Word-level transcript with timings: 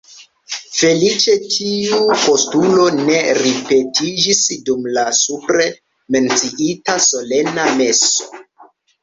Feliĉe 0.75 1.33
tiu 1.55 1.99
postulo 2.21 2.85
ne 3.09 3.17
ripetiĝis 3.41 4.41
dum 4.71 4.89
la 4.97 5.05
supre 5.21 5.69
menciita 6.17 6.99
solena 7.11 7.69
meso. 7.79 8.33